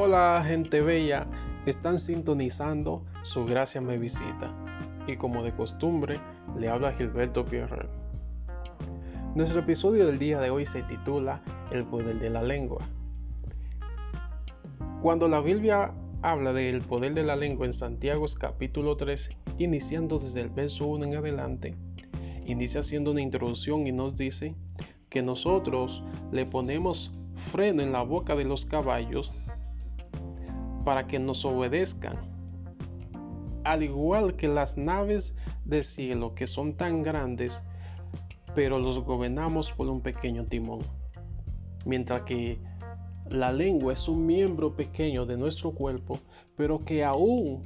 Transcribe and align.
Hola 0.00 0.44
gente 0.46 0.80
bella, 0.80 1.26
están 1.66 1.98
sintonizando 1.98 3.02
Su 3.24 3.46
Gracia 3.46 3.80
me 3.80 3.98
visita 3.98 4.48
y 5.08 5.16
como 5.16 5.42
de 5.42 5.50
costumbre 5.50 6.20
le 6.56 6.68
habla 6.68 6.92
Gilberto 6.92 7.44
Pierre. 7.44 7.88
Nuestro 9.34 9.58
episodio 9.58 10.06
del 10.06 10.20
día 10.20 10.38
de 10.38 10.50
hoy 10.50 10.66
se 10.66 10.84
titula 10.84 11.40
El 11.72 11.82
poder 11.82 12.20
de 12.20 12.30
la 12.30 12.44
lengua. 12.44 12.86
Cuando 15.02 15.26
la 15.26 15.40
Biblia 15.40 15.90
habla 16.22 16.52
del 16.52 16.80
poder 16.82 17.14
de 17.14 17.24
la 17.24 17.34
lengua 17.34 17.66
en 17.66 17.72
Santiago 17.72 18.24
capítulo 18.38 18.96
3, 18.96 19.30
iniciando 19.58 20.20
desde 20.20 20.42
el 20.42 20.50
verso 20.50 20.86
1 20.86 21.06
en 21.06 21.16
adelante, 21.16 21.74
inicia 22.46 22.82
haciendo 22.82 23.10
una 23.10 23.20
introducción 23.20 23.84
y 23.88 23.90
nos 23.90 24.16
dice 24.16 24.54
que 25.10 25.22
nosotros 25.22 26.04
le 26.30 26.46
ponemos 26.46 27.10
freno 27.50 27.82
en 27.82 27.90
la 27.90 28.02
boca 28.02 28.36
de 28.36 28.44
los 28.44 28.64
caballos 28.64 29.32
para 30.84 31.06
que 31.06 31.18
nos 31.18 31.44
obedezcan. 31.44 32.16
Al 33.64 33.82
igual 33.82 34.34
que 34.36 34.48
las 34.48 34.76
naves 34.78 35.36
de 35.64 35.82
cielo 35.82 36.34
que 36.34 36.46
son 36.46 36.74
tan 36.74 37.02
grandes, 37.02 37.62
pero 38.54 38.78
los 38.78 39.04
gobernamos 39.04 39.72
por 39.72 39.88
un 39.88 40.00
pequeño 40.00 40.44
timón. 40.44 40.80
Mientras 41.84 42.22
que 42.22 42.58
la 43.30 43.52
lengua 43.52 43.92
es 43.92 44.08
un 44.08 44.26
miembro 44.26 44.72
pequeño 44.72 45.26
de 45.26 45.36
nuestro 45.36 45.72
cuerpo, 45.72 46.18
pero 46.56 46.84
que 46.84 47.04
aún 47.04 47.62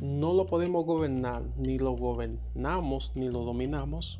no 0.00 0.32
lo 0.32 0.46
podemos 0.46 0.84
gobernar, 0.84 1.42
ni 1.58 1.78
lo 1.78 1.92
gobernamos, 1.92 3.12
ni 3.14 3.28
lo 3.28 3.44
dominamos 3.44 4.18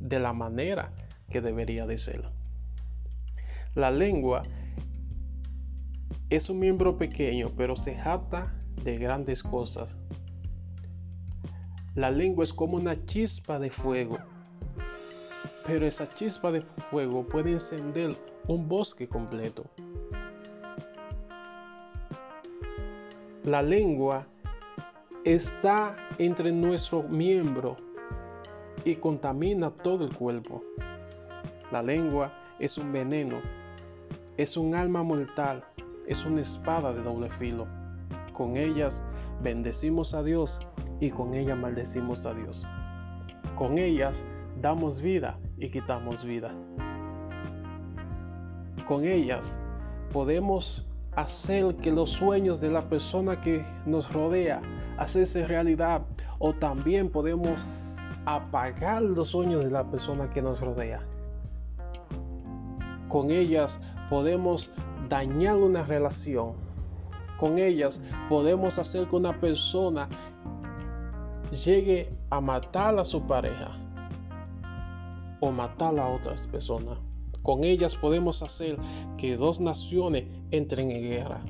de 0.00 0.18
la 0.18 0.32
manera 0.32 0.90
que 1.30 1.40
debería 1.40 1.86
de 1.86 1.98
ser. 1.98 2.24
La 3.74 3.90
lengua 3.90 4.42
es 6.36 6.48
un 6.48 6.58
miembro 6.58 6.96
pequeño, 6.96 7.50
pero 7.58 7.76
se 7.76 7.94
jata 7.94 8.50
de 8.84 8.96
grandes 8.96 9.42
cosas. 9.42 9.98
La 11.94 12.10
lengua 12.10 12.42
es 12.42 12.54
como 12.54 12.78
una 12.78 13.04
chispa 13.04 13.58
de 13.58 13.68
fuego, 13.68 14.16
pero 15.66 15.84
esa 15.84 16.08
chispa 16.08 16.50
de 16.50 16.62
fuego 16.62 17.26
puede 17.26 17.52
encender 17.52 18.16
un 18.48 18.66
bosque 18.66 19.06
completo. 19.06 19.66
La 23.44 23.60
lengua 23.60 24.26
está 25.26 25.94
entre 26.16 26.50
nuestro 26.50 27.02
miembro 27.02 27.76
y 28.86 28.94
contamina 28.94 29.70
todo 29.70 30.06
el 30.06 30.14
cuerpo. 30.14 30.62
La 31.70 31.82
lengua 31.82 32.32
es 32.58 32.78
un 32.78 32.90
veneno, 32.90 33.36
es 34.38 34.56
un 34.56 34.74
alma 34.74 35.02
mortal 35.02 35.62
es 36.06 36.24
una 36.24 36.40
espada 36.40 36.92
de 36.92 37.02
doble 37.02 37.28
filo. 37.28 37.66
Con 38.32 38.56
ellas 38.56 39.04
bendecimos 39.42 40.14
a 40.14 40.22
Dios 40.22 40.60
y 41.00 41.10
con 41.10 41.34
ellas 41.34 41.58
maldecimos 41.58 42.26
a 42.26 42.34
Dios. 42.34 42.66
Con 43.56 43.78
ellas 43.78 44.22
damos 44.60 45.00
vida 45.00 45.36
y 45.58 45.70
quitamos 45.70 46.24
vida. 46.24 46.50
Con 48.86 49.04
ellas 49.04 49.58
podemos 50.12 50.84
hacer 51.14 51.76
que 51.76 51.92
los 51.92 52.10
sueños 52.10 52.60
de 52.60 52.70
la 52.70 52.82
persona 52.88 53.40
que 53.40 53.64
nos 53.86 54.12
rodea 54.12 54.62
hacerse 54.98 55.46
realidad 55.46 56.02
o 56.38 56.52
también 56.54 57.10
podemos 57.10 57.68
apagar 58.24 59.02
los 59.02 59.28
sueños 59.28 59.64
de 59.64 59.70
la 59.70 59.84
persona 59.84 60.28
que 60.32 60.42
nos 60.42 60.60
rodea. 60.60 61.00
Con 63.08 63.30
ellas 63.30 63.80
podemos 64.08 64.72
dañar 65.12 65.58
una 65.58 65.82
relación. 65.82 66.52
Con 67.38 67.58
ellas 67.58 68.00
podemos 68.30 68.78
hacer 68.78 69.06
que 69.08 69.16
una 69.16 69.38
persona 69.38 70.08
llegue 71.50 72.08
a 72.30 72.40
matar 72.40 72.98
a 72.98 73.04
su 73.04 73.26
pareja 73.26 73.70
o 75.38 75.50
matar 75.50 75.98
a 75.98 76.08
otras 76.08 76.46
personas. 76.46 76.96
Con 77.42 77.62
ellas 77.62 77.94
podemos 77.94 78.42
hacer 78.42 78.78
que 79.18 79.36
dos 79.36 79.60
naciones 79.60 80.24
entren 80.50 80.90
en 80.90 81.02
guerra. 81.02 81.42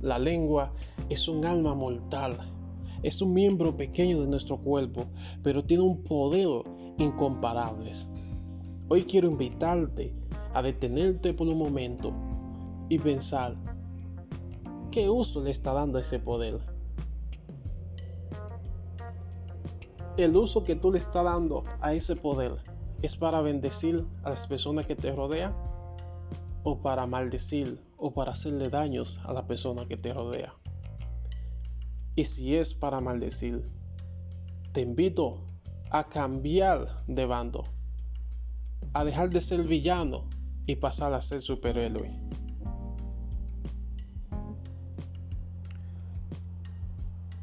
La 0.00 0.18
lengua 0.18 0.72
es 1.08 1.28
un 1.28 1.44
alma 1.44 1.72
mortal, 1.72 2.36
es 3.04 3.22
un 3.22 3.32
miembro 3.32 3.76
pequeño 3.76 4.20
de 4.20 4.26
nuestro 4.26 4.56
cuerpo, 4.56 5.06
pero 5.44 5.62
tiene 5.62 5.84
un 5.84 6.02
poder 6.02 6.48
incomparable. 6.98 7.92
Hoy 8.88 9.04
quiero 9.04 9.28
invitarte 9.28 10.12
a 10.52 10.62
detenerte 10.62 11.32
por 11.32 11.46
un 11.46 11.58
momento 11.58 12.25
y 12.88 12.98
pensar 12.98 13.56
qué 14.90 15.10
uso 15.10 15.42
le 15.42 15.50
está 15.50 15.72
dando 15.72 15.98
ese 15.98 16.18
poder. 16.18 16.58
El 20.16 20.36
uso 20.36 20.64
que 20.64 20.76
tú 20.76 20.92
le 20.92 20.98
estás 20.98 21.24
dando 21.24 21.64
a 21.80 21.92
ese 21.92 22.16
poder 22.16 22.56
es 23.02 23.16
para 23.16 23.42
bendecir 23.42 24.04
a 24.24 24.30
las 24.30 24.46
personas 24.46 24.86
que 24.86 24.96
te 24.96 25.14
rodean 25.14 25.52
o 26.64 26.78
para 26.78 27.06
maldecir 27.06 27.78
o 27.98 28.10
para 28.10 28.32
hacerle 28.32 28.70
daños 28.70 29.20
a 29.24 29.32
la 29.32 29.46
persona 29.46 29.86
que 29.86 29.96
te 29.96 30.12
rodea. 30.12 30.52
Y 32.14 32.24
si 32.24 32.56
es 32.56 32.72
para 32.72 33.00
maldecir, 33.00 33.62
te 34.72 34.80
invito 34.80 35.38
a 35.90 36.04
cambiar 36.08 37.04
de 37.06 37.26
bando, 37.26 37.64
a 38.94 39.04
dejar 39.04 39.30
de 39.30 39.40
ser 39.40 39.62
villano 39.62 40.24
y 40.66 40.76
pasar 40.76 41.12
a 41.12 41.20
ser 41.20 41.42
superhéroe. 41.42 42.10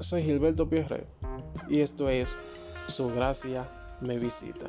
Soy 0.04 0.22
Gilberto 0.24 0.70
Pierre 0.70 1.06
y 1.70 1.80
esto 1.80 2.10
es 2.10 2.38
Su 2.90 3.08
Gracia 3.14 3.70
me 4.02 4.20
visita. 4.20 4.68